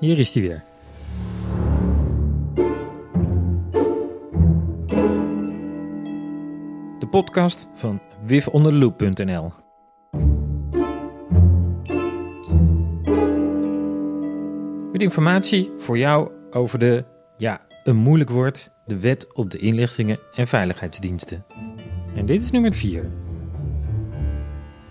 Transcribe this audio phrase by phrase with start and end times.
[0.00, 0.62] hier is hij weer.
[6.98, 9.52] De podcast van wifonderloop.nl
[14.92, 17.04] Met informatie voor jou over de,
[17.36, 21.44] ja, een moeilijk woord, de wet op de inlichtingen en veiligheidsdiensten.
[22.14, 23.10] En dit is nummer 4.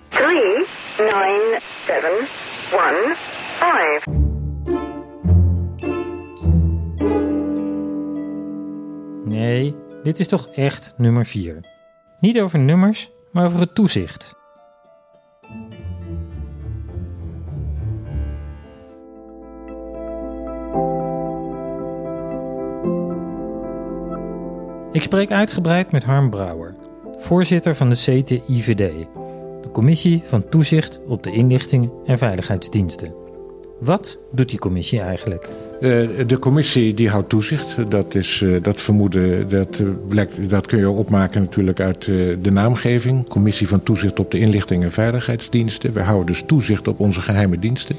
[0.10, 0.66] 3,
[0.98, 2.10] 9, 7,
[3.06, 3.16] 1,
[10.10, 11.60] dit is toch echt nummer 4.
[12.20, 14.36] Niet over nummers, maar over het toezicht.
[24.92, 26.76] Ik spreek uitgebreid met Harm Brouwer,
[27.18, 29.08] voorzitter van de CTIVD,
[29.62, 33.29] de Commissie van Toezicht op de Inlichtingen en Veiligheidsdiensten.
[33.80, 35.50] Wat doet die commissie eigenlijk?
[35.82, 35.90] Eh,
[36.28, 37.76] de commissie die houdt toezicht.
[37.90, 42.06] Dat, is, eh, dat vermoeden dat, eh, blijkt, dat kun je opmaken natuurlijk uit
[42.42, 43.28] de naamgeving.
[43.28, 45.94] Commissie van Toezicht op de Inlichtingen en Veiligheidsdiensten.
[45.94, 47.96] We houden dus toezicht op onze geheime diensten.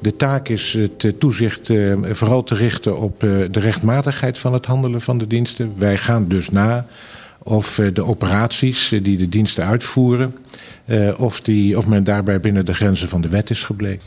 [0.00, 1.70] De taak is het toezicht
[2.02, 5.72] vooral te richten op de rechtmatigheid van het handelen van de diensten.
[5.76, 6.86] Wij gaan dus na
[7.48, 10.34] of de operaties die de diensten uitvoeren,
[11.16, 14.02] of, die, of men daarbij binnen de grenzen van de wet is gebleven.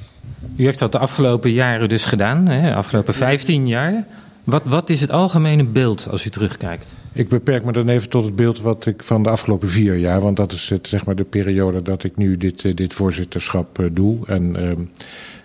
[0.56, 2.70] U heeft dat de afgelopen jaren dus gedaan, hè?
[2.70, 4.06] de afgelopen 15 jaar.
[4.44, 6.98] Wat, wat is het algemene beeld als u terugkijkt?
[7.14, 10.22] Ik beperk me dan even tot het beeld wat ik van de afgelopen vier jaar,
[10.22, 14.18] want dat is het, zeg maar de periode dat ik nu dit, dit voorzitterschap doe.
[14.28, 14.72] En uh,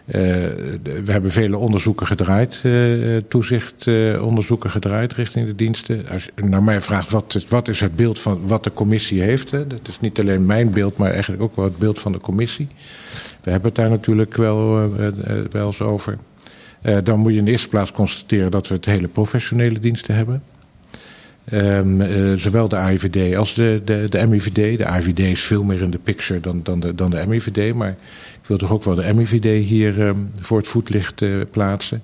[0.07, 6.09] we hebben vele onderzoeken gedraaid, uh, toezichtonderzoeken gedraaid richting de diensten.
[6.09, 9.51] Als je naar mij vraagt wat, wat is het beeld van wat de commissie heeft,
[9.51, 12.69] dat is niet alleen mijn beeld, maar eigenlijk ook wel het beeld van de commissie.
[13.43, 14.91] We hebben het daar natuurlijk wel,
[15.51, 16.19] wel eens over.
[17.03, 20.43] dan moet je in de eerste plaats constateren dat we het hele professionele diensten hebben.
[21.53, 24.79] Um, uh, zowel de AIVD als de, de, de MIVD.
[24.79, 27.75] De AIVD is veel meer in de picture dan, dan, de, dan de MIVD.
[27.75, 27.97] Maar
[28.43, 32.03] ik wil toch ook wel de MIVD hier um, voor het voetlicht uh, plaatsen.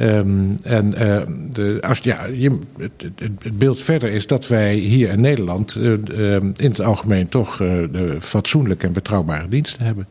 [0.00, 1.20] Um, en uh,
[1.52, 6.54] de, als, ja, je, het, het, beeld verder is dat wij hier in Nederland in
[6.56, 10.06] het algemeen toch de fatsoenlijke en betrouwbare diensten hebben.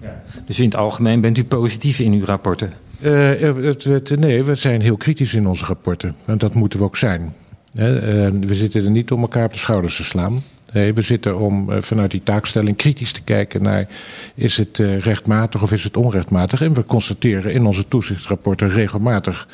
[0.00, 0.22] Ja.
[0.46, 2.72] Dus in het algemeen bent u positief in uw rapporten?
[3.00, 6.14] Het, nee, we zijn heel kritisch in onze rapporten.
[6.24, 7.32] En dat moeten we ook zijn.
[7.72, 10.42] We zitten er niet om elkaar op de schouders te slaan.
[10.72, 13.88] Nee, we zitten om vanuit die taakstelling kritisch te kijken naar...
[14.34, 16.62] is het rechtmatig of is het onrechtmatig?
[16.62, 19.48] En we constateren in onze toezichtsrapporten regelmatig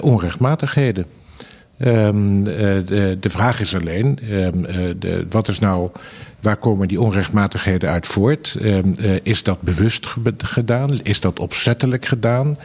[0.00, 1.06] onrechtmatigheden.
[1.78, 4.18] Um, de, vraag is alleen,
[4.98, 5.90] de, wat is nou,
[6.44, 8.56] waar komen die onrechtmatigheden uit voort?
[8.62, 10.06] Um, uh, is dat bewust
[10.38, 11.02] gedaan?
[11.02, 12.56] Is dat opzettelijk gedaan?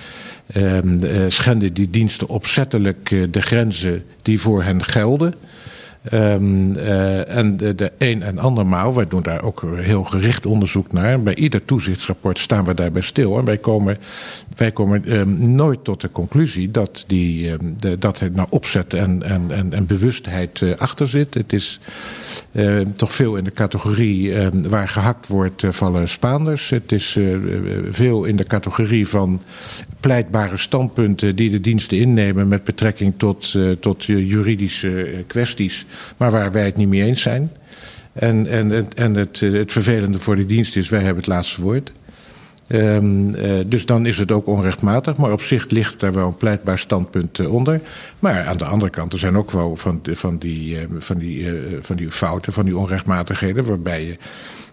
[0.58, 5.34] Uh, schenden die diensten opzettelijk uh, de grenzen die voor hen gelden?
[6.14, 10.92] Um, uh, en de, de een en andermaal, wij doen daar ook heel gericht onderzoek
[10.92, 11.22] naar.
[11.22, 13.38] Bij ieder toezichtsrapport staan we daarbij stil.
[13.38, 13.98] En wij komen,
[14.56, 18.94] wij komen um, nooit tot de conclusie dat, die, um, de, dat het nou opzet
[18.94, 21.34] en, en, en, en bewustheid uh, achter zit.
[21.34, 21.80] Het is
[22.96, 24.34] toch veel in de categorie
[24.70, 26.70] waar gehakt wordt vallen Spaanders.
[26.70, 27.18] Het is
[27.92, 29.42] veel in de categorie van
[30.00, 35.86] pleitbare standpunten die de diensten innemen met betrekking tot, tot juridische kwesties
[36.18, 37.52] maar waar wij het niet mee eens zijn.
[38.14, 41.92] En, en, en het, het vervelende voor de dienst is, wij hebben het laatste woord.
[42.68, 43.00] Uh,
[43.66, 47.48] dus dan is het ook onrechtmatig, maar op zich ligt daar wel een pleitbaar standpunt
[47.48, 47.82] onder.
[48.20, 51.48] Maar aan de andere kant, er zijn ook wel van, van, die, van, die,
[51.82, 54.18] van die fouten, van die onrechtmatigheden, waarbij je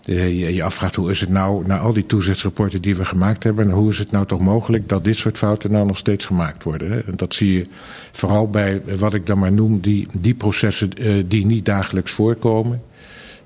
[0.07, 3.71] je, je afvraagt hoe is het nou, na al die toezichtsrapporten die we gemaakt hebben,
[3.71, 6.91] hoe is het nou toch mogelijk dat dit soort fouten nou nog steeds gemaakt worden?
[6.91, 7.01] Hè?
[7.17, 7.67] Dat zie je
[8.13, 12.83] vooral bij wat ik dan maar noem, die, die processen uh, die niet dagelijks voorkomen.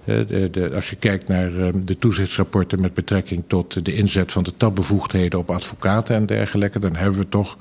[0.05, 4.43] De, de, als je kijkt naar uh, de toezichtsrapporten met betrekking tot de inzet van
[4.43, 7.57] de tabbevoegdheden op advocaten en dergelijke, dan hebben we toch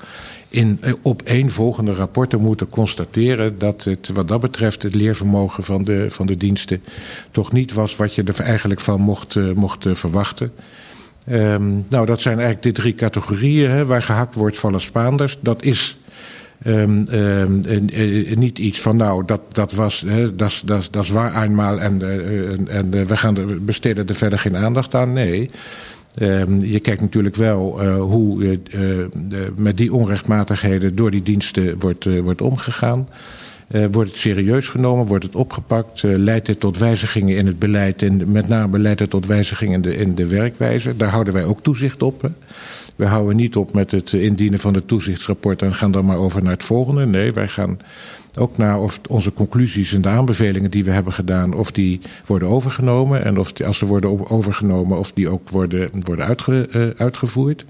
[0.49, 6.25] in opeenvolgende rapporten moeten constateren dat het wat dat betreft het leervermogen van de, van
[6.25, 6.81] de diensten
[7.31, 10.51] toch niet was wat je er eigenlijk van mocht, uh, mocht uh, verwachten.
[11.31, 15.37] Um, nou, dat zijn eigenlijk de drie categorieën hè, waar gehakt wordt vallen Spaanders.
[15.41, 15.97] Dat is
[16.65, 20.05] um, uh, niet iets van nou, dat, dat was,
[20.35, 22.01] dat, dat, dat is waar eenmaal en,
[22.67, 25.13] en, we gaan besteden er verder geen aandacht aan.
[25.13, 25.49] Nee.
[26.21, 28.57] Um, je kijkt natuurlijk wel uh, hoe uh,
[29.27, 33.07] de, met die onrechtmatigheden door die diensten wordt, wordt omgegaan.
[33.91, 38.31] wordt het serieus genomen, wordt het opgepakt, leidt het tot wijzigingen in het beleid en
[38.31, 40.97] met name leidt het tot wijzigingen in de, in de werkwijze.
[40.97, 42.29] Daar houden wij ook toezicht op.
[42.95, 46.43] We houden niet op met het indienen van het toezichtsrapport en gaan dan maar over
[46.43, 47.05] naar het volgende.
[47.05, 47.79] Nee, wij gaan
[48.37, 52.47] ook naar of onze conclusies en de aanbevelingen die we hebben gedaan, of die worden
[52.47, 53.25] overgenomen.
[53.25, 57.65] En of als ze worden overgenomen, of die ook worden, worden uh, uitgevoerd.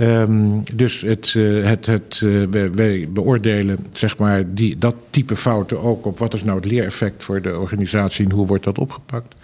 [0.00, 5.80] Um, dus het, uh, het, het, wij, wij, beoordelen zeg maar, die, dat type fouten
[5.80, 9.34] ook op wat is nou het leereffect voor de organisatie en hoe wordt dat opgepakt.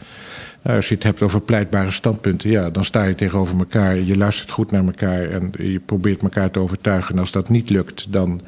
[0.62, 4.16] Nou, als je het hebt over pleitbare standpunten, ja, dan sta je tegenover elkaar, je
[4.16, 7.14] luistert goed naar elkaar en je probeert elkaar te overtuigen.
[7.14, 8.40] En als dat niet lukt, dan,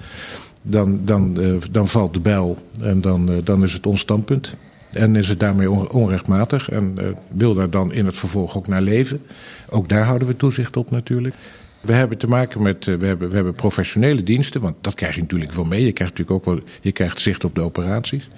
[0.63, 4.55] dan, dan, uh, dan valt de bel en dan, uh, dan is het ons standpunt.
[4.93, 8.83] En is het daarmee onrechtmatig en uh, wil daar dan in het vervolg ook naar
[8.83, 9.23] leven.
[9.69, 11.35] Ook daar houden we toezicht op natuurlijk.
[11.81, 15.21] We hebben te maken met, we hebben, we hebben professionele diensten, want dat krijg je
[15.21, 15.85] natuurlijk wel mee.
[15.85, 18.29] Je krijgt natuurlijk ook wel, je krijgt zicht op de operaties.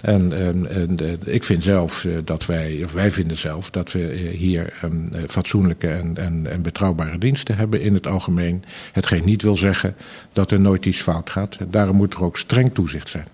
[0.00, 4.72] En, en, en ik vind zelf dat wij, of wij vinden zelf, dat we hier
[4.84, 8.64] um, fatsoenlijke en, en, en betrouwbare diensten hebben in het algemeen.
[8.92, 9.94] Hetgeen niet wil zeggen
[10.32, 11.56] dat er nooit iets fout gaat.
[11.70, 13.26] Daarom moet er ook streng toezicht zijn.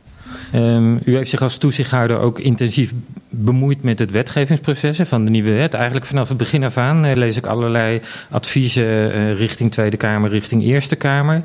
[0.54, 2.92] Um, u heeft zich als toezichthouder ook intensief
[3.30, 5.74] bemoeid met het wetgevingsproces van de nieuwe wet.
[5.74, 8.00] Eigenlijk vanaf het begin af aan lees ik allerlei
[8.30, 11.42] adviezen richting Tweede Kamer, richting Eerste Kamer.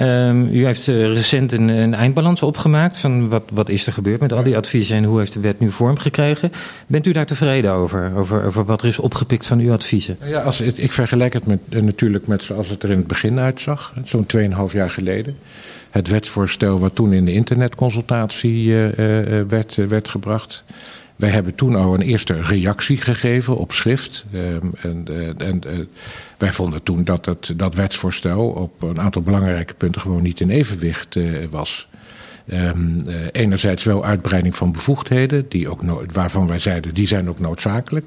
[0.00, 4.20] Um, u heeft uh, recent een, een, eindbalans opgemaakt van wat, wat is er gebeurd
[4.20, 6.52] met al die adviezen en hoe heeft de wet nu vorm gekregen.
[6.86, 10.18] Bent u daar tevreden over, over, over wat er is opgepikt van uw adviezen?
[10.24, 13.92] Ja, als ik vergelijk het met, natuurlijk met zoals het er in het begin uitzag,
[14.04, 15.36] zo'n 2,5 jaar geleden.
[15.90, 18.86] Het wetsvoorstel wat toen in de internetconsultatie uh,
[19.48, 20.64] werd, werd gebracht.
[21.18, 24.26] Wij hebben toen al een eerste reactie gegeven op schrift.
[24.34, 25.04] Um, en,
[25.38, 25.78] en uh,
[26.38, 30.50] wij vonden toen dat het, dat wetsvoorstel op een aantal belangrijke punten gewoon niet in
[30.50, 31.88] evenwicht uh, was.
[32.46, 32.70] Uh,
[33.32, 35.82] enerzijds wel uitbreiding van bevoegdheden, die ook
[36.12, 38.06] waarvan wij zeiden die zijn ook noodzakelijk.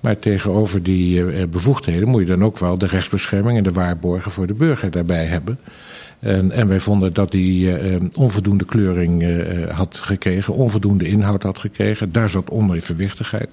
[0.00, 4.46] Maar tegenover die bevoegdheden moet je dan ook wel de rechtsbescherming en de waarborgen voor
[4.46, 5.58] de burger daarbij hebben.
[6.18, 11.58] En, en wij vonden dat die uh, onvoldoende kleuring uh, had gekregen, onvoldoende inhoud had
[11.58, 12.12] gekregen.
[12.12, 13.48] Daar zat onevenwichtigheid.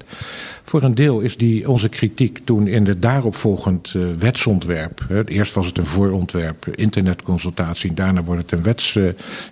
[0.63, 5.05] Voor een deel is die, onze kritiek toen in de daaropvolgend wetsontwerp.
[5.07, 8.99] Hè, eerst was het een voorontwerp, internetconsultatie, daarna wordt het een wets,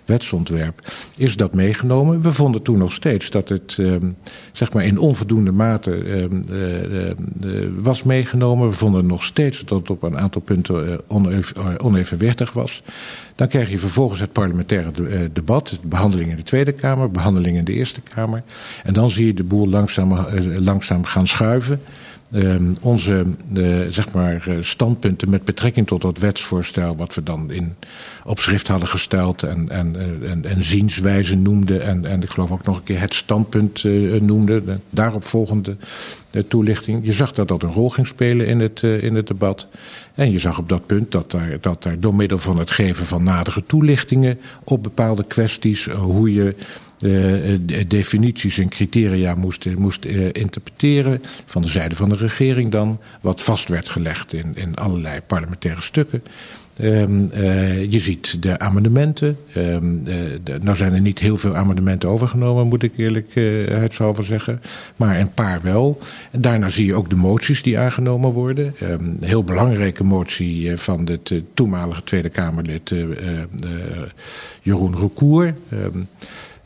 [0.04, 0.92] wetsontwerp.
[1.16, 2.22] Is dat meegenomen?
[2.22, 4.16] We vonden toen nog steeds dat het um,
[4.52, 6.28] zeg maar in onvoldoende mate
[7.80, 8.68] was meegenomen.
[8.68, 12.82] We vonden nog steeds dat het op een aantal punten oneven, onevenwichtig was.
[13.34, 14.90] Dan krijg je vervolgens het parlementaire
[15.32, 18.42] debat, de behandeling in de Tweede Kamer, behandeling in de Eerste Kamer.
[18.84, 20.26] En dan zie je de boel langzaam,
[20.58, 21.80] langzaam gaan schuiven.
[22.34, 27.74] Um, onze uh, zeg maar, standpunten met betrekking tot dat wetsvoorstel, wat we dan in,
[28.24, 31.82] op schrift hadden gesteld en, en, en, en zienswijze noemden.
[31.82, 34.64] En, en ik geloof ook nog een keer het standpunt uh, noemden.
[34.64, 35.76] De daaropvolgende
[36.30, 37.06] uh, toelichting.
[37.06, 39.66] Je zag dat dat een rol ging spelen in het, in het debat.
[40.14, 43.06] En je zag op dat punt dat daar, dat daar door middel van het geven
[43.06, 46.54] van nadere toelichtingen op bepaalde kwesties, hoe je
[47.04, 47.58] uh,
[47.88, 51.22] definities en criteria moest, moest uh, interpreteren.
[51.46, 52.98] Van de zijde van de regering dan.
[53.20, 56.22] Wat vast werd gelegd in, in allerlei parlementaire stukken.
[56.82, 59.36] Uh, je ziet de amendementen.
[59.56, 64.62] Um, de, nou zijn er niet heel veel amendementen overgenomen, moet ik eerlijkheidshalve zeggen.
[64.96, 66.00] Maar een paar wel.
[66.30, 68.74] En daarna zie je ook de moties die aangenomen worden.
[68.82, 72.92] Um, een heel belangrijke motie van het toenmalige Tweede Kamerlid
[74.62, 75.54] Jeroen Recour.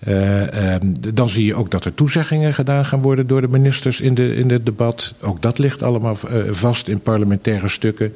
[0.08, 0.74] Uh, uh,
[1.14, 4.36] dan zie je ook dat er toezeggingen gedaan gaan worden door de ministers in, de,
[4.36, 5.14] in het debat.
[5.20, 8.12] Ook dat ligt allemaal uh, vast in parlementaire stukken.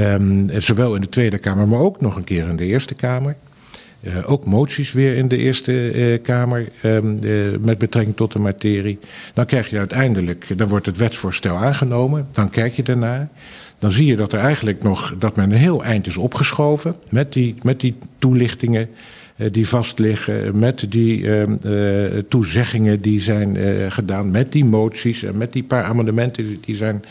[0.00, 3.36] Um, zowel in de Tweede Kamer, maar ook nog een keer in de Eerste Kamer.
[4.24, 7.18] ook moties weer in de Eerste Kamer um,
[7.60, 8.98] met betrekking tot de materie.
[9.34, 12.28] Dan krijg je uiteindelijk, dan wordt het wetsvoorstel aangenomen.
[12.32, 13.28] Dan kijk je daarnaar.
[13.78, 17.32] Dan zie je dat er eigenlijk nog, dat men een heel eind is opgeschoven met
[17.32, 18.88] die, met die toelichtingen
[19.52, 21.42] die vastliggen, met die uh,
[22.28, 23.56] toezeggingen die zijn
[23.92, 27.04] gedaan, met die moties en met die paar amendementen die zijn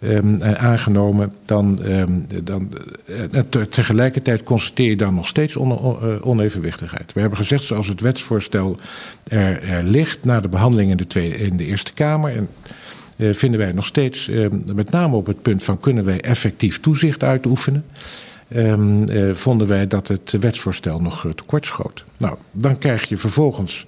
[0.00, 2.68] um, aangenomen, dan, um, dan
[3.48, 7.12] te, tegelijkertijd constateer je dan nog steeds on, on, onevenwichtigheid.
[7.12, 8.78] We hebben gezegd, zoals het wetsvoorstel
[9.28, 12.36] er, ligt na de behandeling in de, tweede, in de Eerste Kamer.
[12.36, 12.48] En,
[13.16, 17.22] vinden wij nog steeds, uh, met name op het punt van kunnen wij effectief toezicht
[17.22, 17.84] uitoefenen
[18.54, 22.04] um, uh, vonden wij dat het wetsvoorstel nog tekort schoot.
[22.16, 23.86] Nou, dan krijg je vervolgens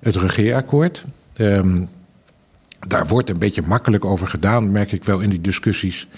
[0.00, 1.04] het regeerakkoord.
[1.36, 1.88] Um,
[2.86, 6.08] Daar wordt een beetje makkelijk over gedaan, merk ik wel in die discussies.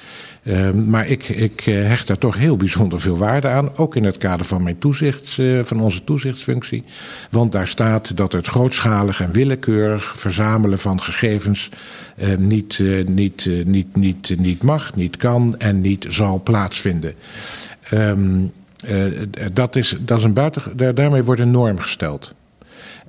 [0.43, 3.77] Uh, maar ik, ik hecht daar toch heel bijzonder veel waarde aan.
[3.77, 6.85] Ook in het kader van, mijn toezicht, uh, van onze toezichtsfunctie.
[7.31, 11.71] Want daar staat dat het grootschalig en willekeurig verzamelen van gegevens
[12.19, 17.15] uh, niet, niet, niet, niet, niet mag, niet kan en niet zal plaatsvinden.
[17.95, 18.53] Um,
[19.53, 22.35] dat, is, dat is een buiten, daarmee wordt een norm gesteld.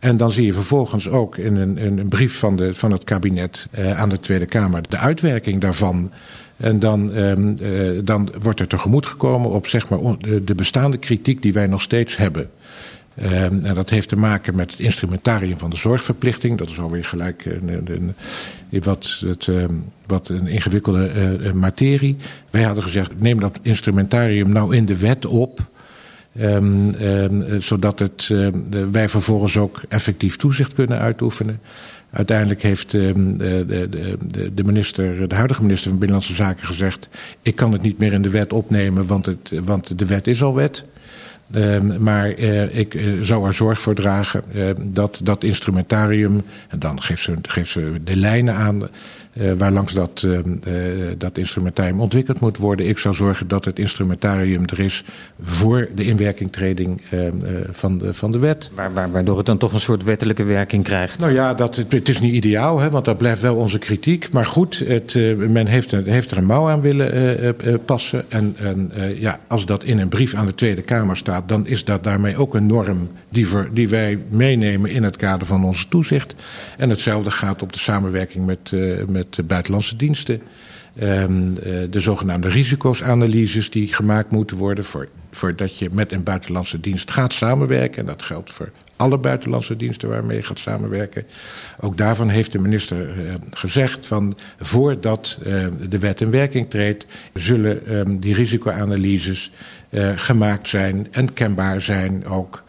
[0.02, 3.68] En dan zie je vervolgens ook in een, een brief van, de, van het kabinet
[3.80, 6.12] uh, aan de Tweede Kamer de uitwerking daarvan.
[6.58, 10.00] En dan, um, uh, dan wordt er tegemoet gekomen op zeg maar,
[10.46, 12.50] de bestaande kritiek die wij nog steeds hebben.
[13.24, 16.58] Um, en dat heeft te maken met het instrumentarium van de zorgverplichting.
[16.58, 17.92] Dat is alweer gelijk een,
[18.70, 21.10] een, wat, het, um, wat een ingewikkelde
[21.54, 22.18] materie.
[22.50, 25.70] Wij hadden gezegd, neem dat instrumentarium nou in de wet op.
[26.40, 26.96] Um,
[27.62, 31.60] zodat het, um, wij vervolgens ook effectief toezicht kunnen uitoefenen.
[32.12, 37.10] Uiteindelijk heeft de, de, de, minister, de huidige minister van Binnenlandse Zaken gezegd:
[37.42, 40.44] Ik kan het niet meer in de wet opnemen, want, het, want de wet is
[40.44, 40.86] al wet.
[42.00, 44.44] Maar uh, ik uh, zou er zorg voor dragen
[44.94, 48.82] dat dat instrumentarium, en dan geeft ze, geeft ze de lijnen aan
[49.34, 50.40] uh, waar langs dat, uh,
[51.18, 52.88] dat instrumentarium ontwikkeld moet worden.
[52.88, 55.04] Ik zou zorgen dat het instrumentarium er is
[55.42, 57.02] voor de inwerkingtreding
[57.72, 58.70] van, de, van de wet.
[58.76, 61.20] Waar, waar, waardoor het dan toch een soort wettelijke werking krijgt?
[61.20, 64.32] Nou ja, dat, het, het is niet ideaal, hè, want dat blijft wel onze kritiek.
[64.32, 68.26] Maar goed, het, men heeft, heeft er een mouw aan willen passen.
[68.30, 71.86] En, en ja, als dat in een brief aan de Tweede Kamer staat, dan is
[71.86, 76.36] dat daarmee ook een norm die, die wij meenemen in het kader van onze toezicht.
[76.78, 78.72] En hetzelfde gaat op de samenwerking met,
[79.08, 80.42] met met buitenlandse diensten.
[81.02, 81.54] Um,
[81.90, 87.34] de zogenaamde risicosanalyses die gemaakt moeten worden voor, voordat je met een buitenlandse dienst gaat
[87.34, 88.00] samenwerken.
[88.00, 91.24] En dat geldt voor alle buitenlandse diensten waarmee je gaat samenwerken.
[91.80, 95.40] Ook daarvan heeft de minister uh, gezegd van voordat
[95.90, 99.52] de wet in werking treedt, zullen um, die risicoanalyses
[100.16, 102.64] gemaakt zijn en kenbaar zijn ook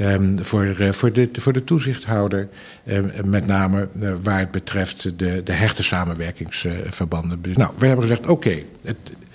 [0.00, 2.48] Um, voor, uh, voor, de, voor de toezichthouder,
[2.84, 7.42] uh, met name uh, waar het betreft de, de hechte samenwerkingsverbanden.
[7.42, 8.56] Dus, nou, we hebben gezegd, oké,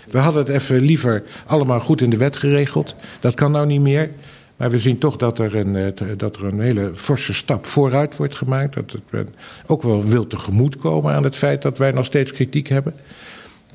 [0.09, 2.95] we hadden het even liever allemaal goed in de wet geregeld.
[3.19, 4.09] Dat kan nou niet meer.
[4.57, 8.35] Maar we zien toch dat er een, dat er een hele forse stap vooruit wordt
[8.35, 8.73] gemaakt.
[8.73, 9.27] Dat het
[9.65, 12.93] ook wel wil tegemoetkomen aan het feit dat wij nog steeds kritiek hebben.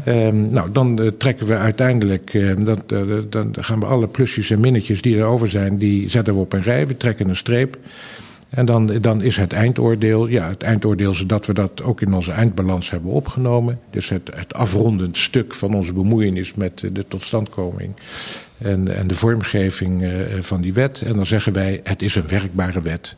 [0.04, 4.50] Um, nou, dan uh, trekken we uiteindelijk, uh, dat, uh, dan gaan we alle plusjes
[4.50, 6.86] en minnetjes die er over zijn, die zetten we op een rij.
[6.86, 7.78] We trekken een streep.
[8.48, 12.14] En dan, dan is het eindoordeel, ja, het eindoordeel is dat we dat ook in
[12.14, 13.80] onze eindbalans hebben opgenomen.
[13.90, 17.92] Dus het, het afrondend stuk van onze bemoeienis met de totstandkoming
[18.58, 20.10] en, en de vormgeving
[20.40, 21.02] van die wet.
[21.06, 23.16] En dan zeggen wij, het is een werkbare wet.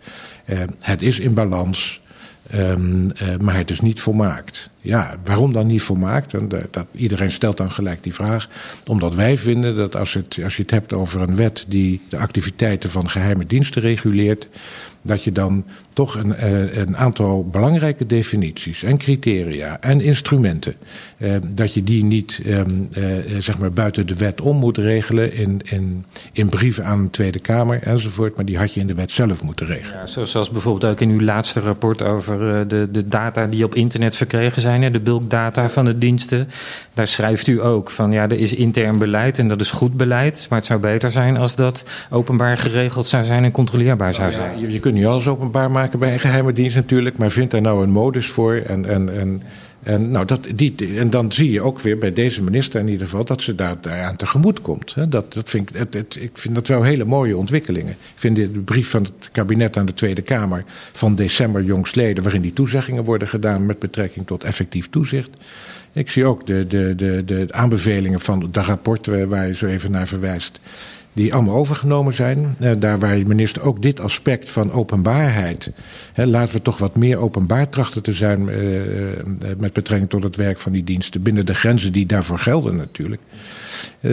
[0.81, 2.01] het is in balans.
[2.55, 4.71] Um, uh, maar het is niet volmaakt.
[4.81, 6.35] Ja, waarom dan niet volmaakt?
[6.35, 8.49] En dat, dat, iedereen stelt dan gelijk die vraag.
[8.87, 12.17] Omdat wij vinden dat als, het, als je het hebt over een wet die de
[12.17, 14.49] activiteiten van geheime diensten reguleert,
[15.03, 20.75] dat je dan toch een, uh, een aantal belangrijke definities en criteria en instrumenten,
[21.47, 23.05] dat je die niet um, uh,
[23.39, 27.39] zeg maar buiten de wet om moet regelen in, in, in brieven aan de Tweede
[27.39, 30.01] Kamer enzovoort, maar die had je in de wet zelf moeten regelen.
[30.15, 34.17] Ja, zoals bijvoorbeeld ook in uw laatste rapport over de, de data die op internet
[34.17, 36.49] verkregen zijn, de bulkdata van de diensten.
[36.95, 40.47] Daar schrijft u ook van ja, er is intern beleid en dat is goed beleid,
[40.49, 44.61] maar het zou beter zijn als dat openbaar geregeld zou zijn en controleerbaar zou zijn.
[44.61, 47.51] Ja, je, je kunt niet alles openbaar maken bij een geheime dienst natuurlijk, maar vind
[47.51, 48.55] daar nou een modus voor.
[48.55, 49.43] En, en, en,
[49.89, 53.07] en, nou, dat, die, en dan zie je ook weer bij deze minister in ieder
[53.07, 54.95] geval dat ze daar, daaraan tegemoet komt.
[55.09, 57.93] Dat, dat vind ik, het, ik vind dat wel hele mooie ontwikkelingen.
[57.93, 62.43] Ik vind de brief van het kabinet aan de Tweede Kamer van december jongstleden, waarin
[62.43, 65.31] die toezeggingen worden gedaan met betrekking tot effectief toezicht.
[65.93, 69.91] Ik zie ook de, de, de, de aanbevelingen van de rapporten waar je zo even
[69.91, 70.61] naar verwijst
[71.19, 72.57] die allemaal overgenomen zijn.
[72.61, 75.71] Uh, daar waar minister ook dit aspect van openbaarheid.
[76.13, 78.57] Hè, laten we toch wat meer openbaar trachten te zijn uh,
[79.59, 81.23] met betrekking tot het werk van die diensten.
[81.23, 83.23] Binnen de grenzen die daarvoor gelden natuurlijk.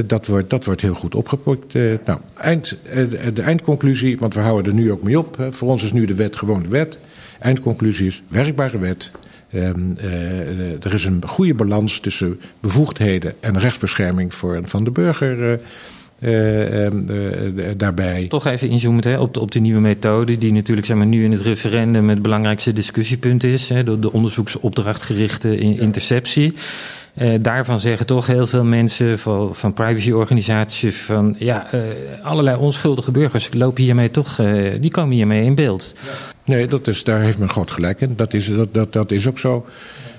[0.06, 1.74] Dat, wordt, dat wordt heel goed opgepakt.
[2.06, 2.78] nou, eind,
[3.34, 5.48] de eindconclusie, want we houden er nu ook mee op.
[5.50, 6.98] Voor ons is nu de wet gewoon de wet.
[7.40, 9.12] Eindconclusie is werkbare wet.
[9.54, 9.96] Um,
[10.82, 15.60] er is een goede balans tussen bevoegdheden en rechtsbescherming voor, van de burger.
[16.20, 16.88] Uh,
[17.78, 18.26] daarbij.
[18.30, 21.24] Toch even inzoomen hè, op, de, op de nieuwe methode, die natuurlijk zeg maar, nu
[21.24, 23.70] in het referendum het belangrijkste discussiepunt is.
[23.70, 26.54] Hè, de, de onderzoeksopdrachtgerichte interceptie.
[27.18, 31.68] Uh, daarvan zeggen toch heel veel mensen van, van privacyorganisaties van ja,
[32.24, 34.36] allerlei onschuldige burgers lopen hiermee toch,
[34.80, 35.96] die komen hiermee in beeld.
[36.44, 38.14] Nee, dat is, daar heeft men groot gelijk in.
[38.16, 39.66] Dat is, dat, dat, dat is ook zo.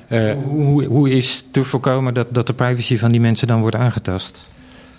[0.09, 3.77] Uh, hoe, hoe is te voorkomen dat, dat de privacy van die mensen dan wordt
[3.77, 4.53] aangetast?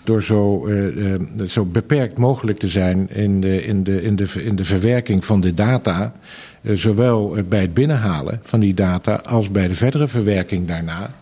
[0.08, 4.44] Door zo, uh, uh, zo beperkt mogelijk te zijn in de, in de, in de,
[4.44, 6.14] in de verwerking van de data.
[6.64, 11.14] zowel bij het binnenhalen van die data als bij de verdere verwerking daarna.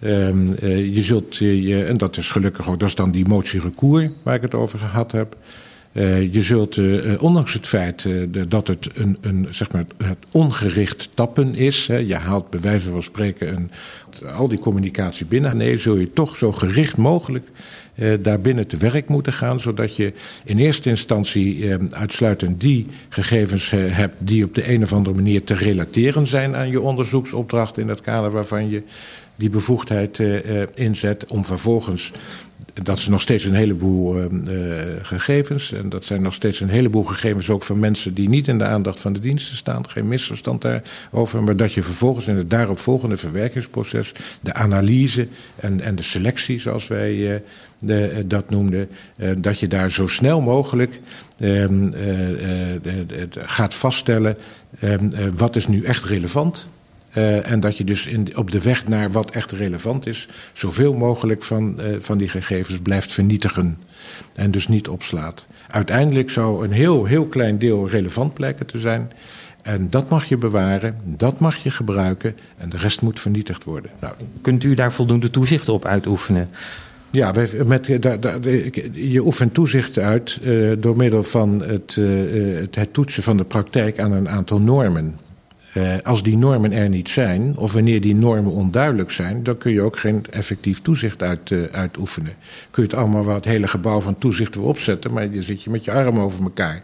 [0.00, 0.46] Ehm,
[0.92, 4.34] je zult, je, en dat is gelukkig ook, dat is dan die motie recours waar
[4.34, 5.36] ik het over gehad heb.
[6.30, 6.80] Je zult,
[7.18, 8.08] ondanks het feit
[8.48, 12.90] dat het een, een, zeg maar het ongericht tappen is, hè, je haalt bij wijze
[12.90, 13.70] van spreken een,
[14.34, 17.48] al die communicatie binnen, nee, zul je toch zo gericht mogelijk
[18.20, 20.12] daar binnen te werk moeten gaan, zodat je
[20.44, 25.54] in eerste instantie uitsluitend die gegevens hebt die op de een of andere manier te
[25.54, 28.82] relateren zijn aan je onderzoeksopdracht in het kader waarvan je
[29.36, 30.22] die bevoegdheid
[30.74, 32.12] inzet, om vervolgens
[32.82, 34.30] dat is nog steeds een heleboel uh,
[35.02, 35.72] gegevens.
[35.72, 38.64] En dat zijn nog steeds een heleboel gegevens ook van mensen die niet in de
[38.64, 39.88] aandacht van de diensten staan.
[39.90, 41.42] Geen misverstand daarover.
[41.42, 46.88] Maar dat je vervolgens in het daaropvolgende verwerkingsproces de analyse en, en de selectie, zoals
[46.88, 47.34] wij uh,
[47.78, 48.88] de, dat noemden,
[49.36, 51.00] dat je daar zo snel mogelijk
[51.38, 51.92] ehm,
[53.30, 54.36] gaat vaststellen
[54.80, 56.66] ehm, wat is nu echt relevant
[57.16, 60.94] uh, en dat je dus in, op de weg naar wat echt relevant is, zoveel
[60.94, 63.78] mogelijk van, uh, van die gegevens blijft vernietigen.
[64.34, 65.46] En dus niet opslaat.
[65.68, 69.12] Uiteindelijk zou een heel, heel klein deel relevant blijken te zijn.
[69.62, 73.90] En dat mag je bewaren, dat mag je gebruiken en de rest moet vernietigd worden.
[74.00, 76.48] Nou, Kunt u daar voldoende toezicht op uitoefenen?
[77.10, 77.32] Ja,
[77.66, 78.38] met, da, da,
[78.92, 83.98] je oefent toezicht uit uh, door middel van het, het, het toetsen van de praktijk
[83.98, 85.18] aan een aantal normen.
[85.78, 89.72] Uh, als die normen er niet zijn, of wanneer die normen onduidelijk zijn, dan kun
[89.72, 92.32] je ook geen effectief toezicht uit, uh, uitoefenen.
[92.70, 95.62] Kun je het allemaal wat het hele gebouw van toezicht weer opzetten, maar je zit
[95.62, 96.82] je met je armen over elkaar.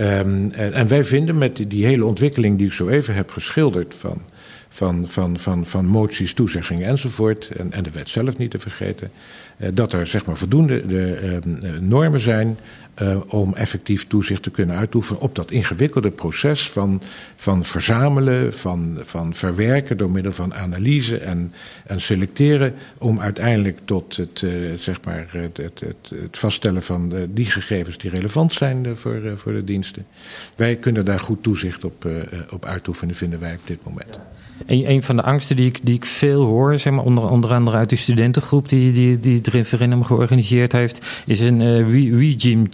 [0.00, 4.20] Um, en, wij vinden met die, hele ontwikkeling die ik zo even heb geschilderd van,
[4.68, 9.10] van, van, van, van moties, toezeggingen enzovoort, en, en de wet zelf niet te vergeten,
[9.56, 11.38] uh, dat er zeg maar voldoende de,
[11.80, 12.56] normen zijn
[13.02, 17.02] uh, om effectief toezicht te kunnen uitoefenen op dat ingewikkelde proces van,
[17.36, 21.52] van verzamelen, van, van verwerken door middel van analyse en,
[21.86, 27.28] en selecteren, om uiteindelijk tot het, uh, zeg maar het, het, het, vaststellen van de,
[27.32, 30.06] die gegevens die relevant zijn voor, uh, voor de diensten.
[30.54, 32.08] Wij kunnen daar goed toezicht op,
[32.50, 34.18] op uitoefenen, vinden wij op dit moment.
[34.66, 37.76] Een, van de angsten die ik, die ik veel hoor, zeg maar, onder, onder andere
[37.76, 42.66] uit de studentengroep die, die, die het referendum georganiseerd heeft, is een regime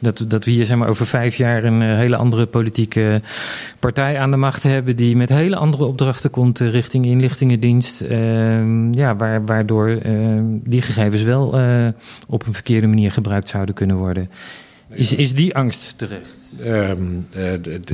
[0.00, 3.20] Dat, dat we hier zeg maar, over vijf jaar een uh, hele andere politieke
[3.78, 8.02] partij aan de macht hebben, die met hele andere opdrachten komt uh, richting inlichtingendienst.
[8.02, 9.98] Uh, ja, waar, waardoor
[10.64, 11.46] die gegevens wel
[12.28, 14.30] op een verkeerde manier gebruikt zouden kunnen worden.
[14.94, 16.52] Is, is die angst terecht?
[16.64, 17.52] Um, uh,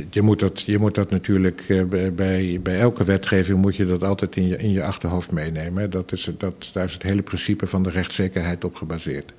[0.09, 4.03] je, moet dat, je moet dat natuurlijk uh, bij, bij elke wetgeving moet je dat
[4.03, 5.89] altijd in je, in je achterhoofd meenemen.
[5.89, 9.33] Dat is, dat, daar is het hele principe van de rechtszekerheid op gebaseerd.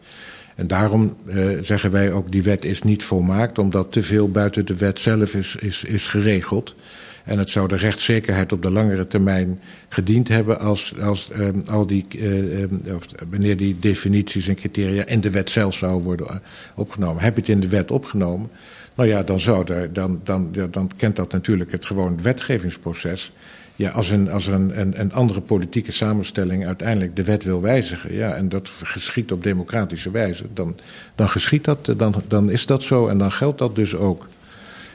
[0.55, 4.67] En daarom uh, zeggen wij ook, die wet is niet volmaakt, omdat te veel buiten
[4.67, 6.75] de wet zelf is, is, is geregeld.
[7.25, 11.87] En het zou de rechtszekerheid op de langere termijn gediend hebben als, als um, al
[11.87, 16.43] die, uh, of wanneer die definities en criteria in de wet zelf zouden worden
[16.75, 17.23] opgenomen.
[17.23, 18.51] Heb je het in de wet opgenomen?
[18.95, 23.33] Nou ja, dan, zou er, dan, dan, dan kent dat natuurlijk het gewoon wetgevingsproces.
[23.77, 28.15] Ja, als, een, als een, een, een andere politieke samenstelling uiteindelijk de wet wil wijzigen,
[28.15, 30.77] ja, en dat geschiet op democratische wijze, dan,
[31.15, 34.27] dan geschiet dat, dan, dan is dat zo en dan geldt dat dus ook.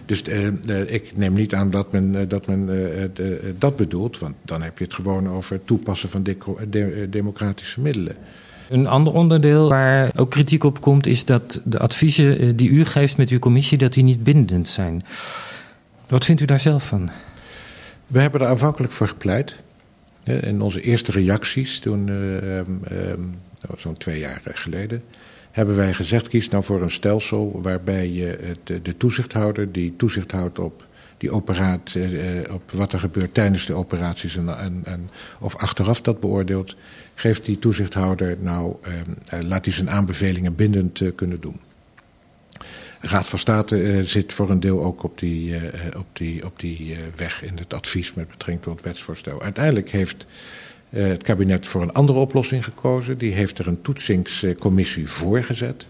[0.05, 4.19] Dus uh, uh, ik neem niet aan dat men, uh, dat, men de, dat bedoelt,
[4.19, 6.37] want dan heb je het gewoon over het toepassen van de,
[6.69, 8.15] de, democratische middelen.
[8.69, 13.17] Een ander onderdeel waar ook kritiek op komt, is dat de adviezen die u geeft
[13.17, 15.03] met uw commissie, dat die niet bindend zijn.
[16.07, 17.09] Wat vindt u daar zelf van?
[18.07, 19.55] We hebben er aanvankelijk voor gepleit.
[20.23, 23.35] In onze eerste reacties, toen um, um,
[23.77, 25.03] zo'n twee jaar geleden,
[25.55, 30.31] hebben wij gezegd: kies nou voor een stelsel waarbij je de, de toezichthouder, die toezicht
[30.31, 30.85] houdt op
[31.17, 36.01] die operaat, eh, op wat er gebeurt tijdens de operaties en, en, en, of achteraf
[36.01, 36.75] dat beoordeelt,
[37.13, 41.59] geeft die toezichthouder nou, eh, laat hij zijn aanbevelingen bindend kunnen doen.
[42.99, 45.55] Raad van State zit voor een deel ook op die,
[45.97, 49.41] op die, op die weg in het advies met betrekking tot het wetsvoorstel.
[49.41, 50.25] Uiteindelijk heeft
[51.01, 53.17] het kabinet voor een andere oplossing gekozen.
[53.17, 55.88] Die heeft er een toetsingscommissie voor gezet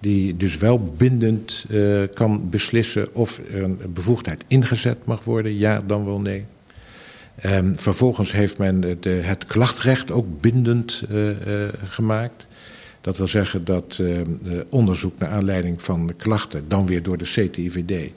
[0.00, 5.82] die dus wel bindend uh, kan beslissen of er een bevoegdheid ingezet mag worden, ja
[5.86, 6.44] dan wel nee.
[7.44, 11.02] Um, vervolgens heeft men de, het klachtrecht ook bindend
[11.88, 12.46] gemaakt.
[13.00, 14.02] Dat wil zeggen dat
[14.68, 18.10] onderzoek naar aanleiding van klachten, dan weer door de CTIVD,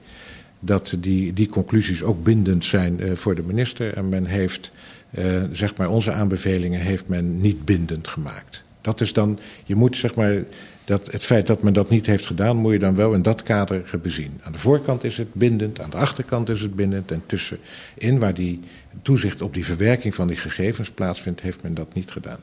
[0.59, 3.93] dat die, die conclusies ook bindend zijn voor de minister.
[3.93, 4.71] En men heeft,
[5.11, 8.63] uh, zeg maar, onze aanbevelingen heeft men niet bindend gemaakt.
[8.81, 10.43] Dat is dan, je moet zeg maar,
[10.89, 13.43] dat het feit dat men dat niet heeft gedaan, moet je dan wel in dat
[13.43, 14.39] kader bezien.
[14.43, 17.11] Aan de voorkant is het bindend, aan de achterkant is het bindend.
[17.11, 18.59] En tussenin, waar die
[19.01, 22.39] toezicht op die verwerking van die gegevens plaatsvindt, heeft men dat niet gedaan.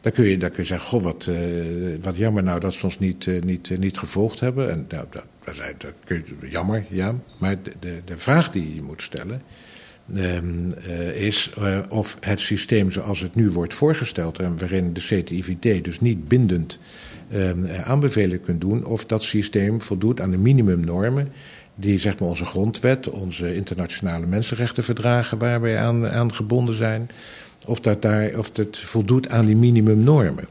[0.00, 1.36] Dan kun je, dan kun je zeggen, goh, wat, uh,
[2.02, 4.70] wat jammer nou dat ze ons niet, uh, niet, niet gevolgd hebben.
[4.70, 7.14] En nou, dat, dat, dat kun je, jammer, ja.
[7.38, 9.42] Maar de, de, vraag die je moet stellen
[11.14, 11.52] is
[11.88, 14.38] of het systeem zoals het nu wordt voorgesteld...
[14.38, 16.78] en waarin de CTIVD dus niet bindend
[17.34, 18.84] um, aanbevelingen kunt doen...
[18.84, 21.32] of dat systeem voldoet aan de minimumnormen
[21.74, 27.10] die zeg maar onze grondwet, onze internationale mensenrechtenverdragen waar wij aan, aan gebonden zijn
[27.66, 30.44] of, dat daar, of het voldoet aan die minimumnormen.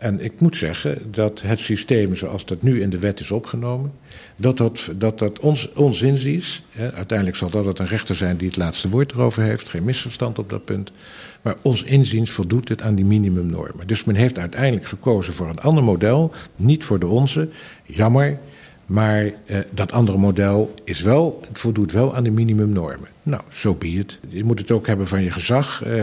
[0.00, 3.92] En ik moet zeggen dat het systeem zoals dat nu in de wet is opgenomen,
[4.36, 5.38] dat dat, dat,
[5.74, 9.68] ons, inziens, hè, uiteindelijk zal dat een rechter zijn die het laatste woord erover heeft,
[9.68, 10.92] geen misverstand op dat punt,
[11.42, 13.86] maar ons inziens voldoet het aan die minimumnormen.
[13.86, 17.48] Dus men heeft uiteindelijk gekozen voor een ander model, niet voor de onze.
[17.86, 18.38] Jammer,
[18.86, 19.32] maar uh,
[19.70, 23.08] dat andere model is wel, het voldoet wel aan de minimumnormen.
[23.22, 24.04] Nou, zo so be.
[24.28, 25.82] Je moet het ook hebben van je gezag.
[25.86, 26.02] Uh,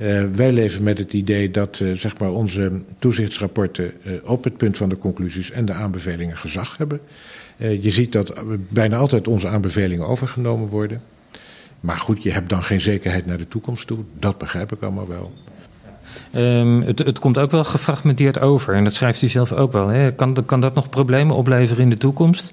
[0.00, 3.92] uh, wij leven met het idee dat zeg maar onze toezichtsrapporten
[4.24, 7.00] op het punt van de conclusies en de aanbevelingen gezag hebben.
[7.56, 8.32] je ziet dat
[8.68, 11.02] bijna altijd onze aanbevelingen overgenomen worden.
[11.80, 13.98] Maar goed, je hebt dan geen zekerheid naar de toekomst toe.
[14.18, 15.32] Dat begrijp ik allemaal wel.
[16.34, 18.74] Um, het, het, komt ook wel gefragmenteerd over.
[18.74, 19.88] En dat schrijft u zelf ook wel.
[19.88, 20.12] Hè?
[20.12, 22.52] Kan, kan dat nog problemen opleveren in de toekomst?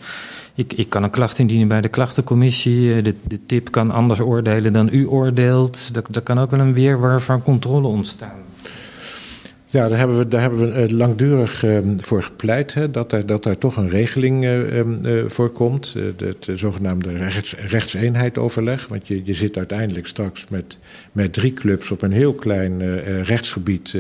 [0.56, 3.02] Ik, ik kan een klacht indienen bij de klachtencommissie.
[3.02, 5.94] De, de tip kan anders oordelen dan u oordeelt.
[6.14, 8.44] Daar kan ook wel een weerwar van controle ontstaan.
[9.66, 12.74] Ja, daar hebben we, daar hebben we eh, langdurig uh, voor gepleit.
[12.74, 15.96] Hè, dat, er, dat daar toch een regeling uh, uh, voor komt.
[16.18, 18.88] het zogenaamde rechts, rechtseenheid-overleg.
[18.88, 20.78] Want je, je zit uiteindelijk straks met,
[21.12, 23.98] met drie clubs op een heel klein rechtsgebied.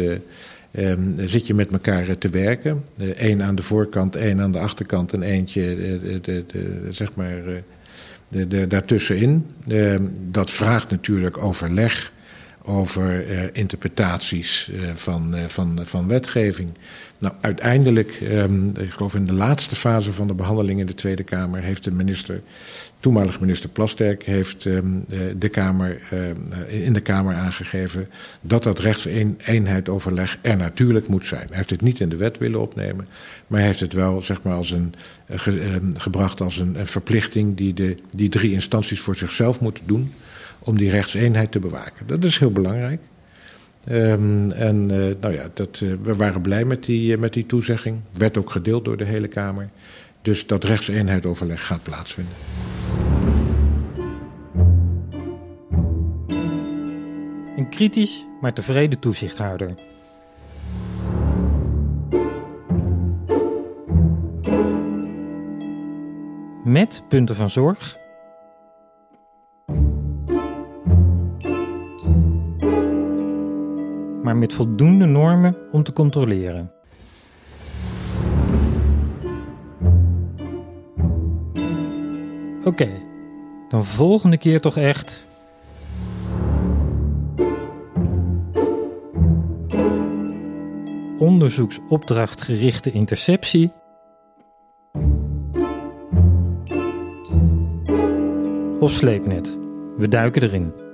[0.79, 2.83] Um, zit je met elkaar te werken.
[2.97, 7.63] Eén aan de voorkant, één aan de achterkant en eentje de, de, de, zeg maar,
[8.67, 9.45] daartussenin.
[9.67, 12.11] Ehm, dat vraagt natuurlijk overleg
[12.65, 16.69] over uh, interpretaties uh, van, uh, van, van wetgeving.
[17.17, 21.23] Nou, uiteindelijk, um, ik geloof in de laatste fase van de behandeling in de Tweede
[21.23, 22.41] Kamer, heeft de minister,
[22.99, 25.05] toenmalige minister Plasterk, heeft um,
[25.37, 26.01] de Kamer,
[26.67, 28.09] in de Kamer aangegeven
[28.41, 31.47] dat dat rechtseenheidsoverleg er natuurlijk moet zijn.
[31.47, 33.07] Hij heeft het niet in de wet willen opnemen,
[33.47, 34.93] maar hij heeft het wel zeg maar, als een,
[35.29, 40.13] ge, gebracht als een, een verplichting die de, die drie instanties voor zichzelf moeten doen
[40.65, 42.07] om die rechtseenheid te bewaken.
[42.07, 43.01] Dat is heel belangrijk.
[43.91, 47.45] Um, en uh, nou ja, dat, uh, we waren blij met die, uh, met die
[47.45, 47.99] toezegging.
[48.17, 49.69] Werd ook gedeeld door de hele Kamer.
[50.21, 52.33] Dus dat rechtseenheidoverleg gaat plaatsvinden.
[57.57, 59.73] Een kritisch, maar tevreden toezichthouder.
[66.63, 67.97] Met punten van zorg
[74.45, 76.71] met voldoende normen om te controleren.
[82.63, 82.89] Oké,
[83.69, 85.27] dan volgende keer toch echt.
[91.17, 93.71] Onderzoeksopdrachtgerichte interceptie.
[98.79, 99.59] Of sleepnet.
[99.97, 100.84] We duiken erin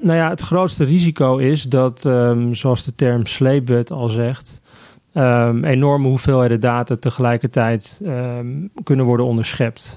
[0.00, 4.60] nou ja, het grootste risico is dat, um, zoals de term sleepwet al zegt,
[5.14, 9.94] um, enorme hoeveelheden data tegelijkertijd um, kunnen worden onderschept.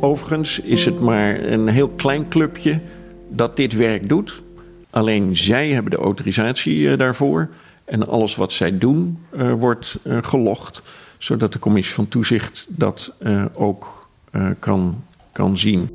[0.00, 2.80] overigens is het maar een heel klein clubje
[3.28, 4.42] dat dit werk doet.
[4.90, 7.48] Alleen zij hebben de autorisatie uh, daarvoor.
[7.84, 10.82] En alles wat zij doen uh, wordt uh, gelogd,
[11.18, 13.12] zodat de commissie van toezicht dat
[13.54, 14.08] ook
[14.58, 15.90] kan, kan zien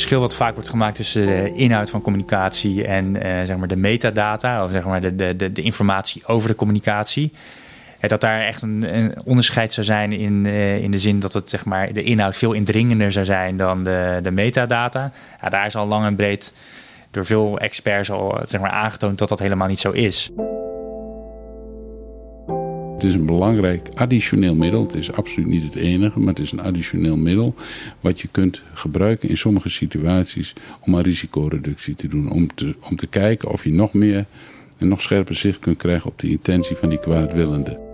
[0.00, 3.76] verschil wat vaak wordt gemaakt tussen de inhoud van communicatie en uh, zeg maar de
[3.76, 7.32] metadata, of zeg maar de, de, de, informatie over de communicatie.
[8.00, 10.46] dat daar echt een, onderscheid zou zijn in,
[10.82, 14.18] in de zin dat het, zeg maar, de inhoud veel indringender zou zijn dan de,
[14.22, 15.12] de metadata.
[15.42, 16.52] Ja, daar is al lang en breed
[17.10, 20.30] door veel experts al zeg maar, aangetoond dat dat helemaal niet zo is.
[23.00, 24.82] Het is een belangrijk additioneel middel.
[24.82, 27.54] Het is absoluut niet het enige, maar het is een additioneel middel
[28.00, 32.30] wat je kunt gebruiken in sommige situaties om een risicoreductie te doen.
[32.30, 34.24] Om te, om te kijken of je nog meer
[34.78, 37.89] en nog scherper zicht kunt krijgen op de intentie van die kwaadwillende.